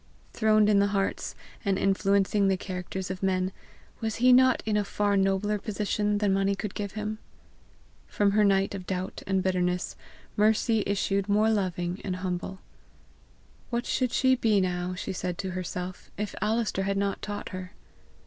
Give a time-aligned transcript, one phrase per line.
[0.33, 3.51] Throned in the hearts, and influencing the characters of men,
[3.99, 7.19] was he not in a far nobler position than money could give him?
[8.07, 9.95] From her night of doubt and bitterness
[10.35, 12.61] Mercy issued more loving and humble.
[13.69, 17.73] What should she be now, she said to herself, if Alister had not taught her?